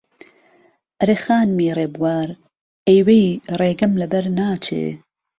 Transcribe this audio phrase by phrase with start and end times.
[0.99, 2.29] ئهرێ خانمی رێبوار،
[2.87, 4.85] ئهی وهی رێگهم له بهر ناچێ